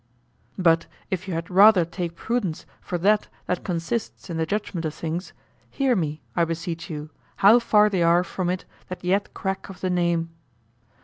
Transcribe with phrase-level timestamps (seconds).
[0.57, 4.95] But if you had rather take prudence for that that consists in the judgment of
[4.95, 5.31] things,
[5.69, 9.81] hear me, I beseech you, how far they are from it that yet crack of
[9.81, 10.31] the name.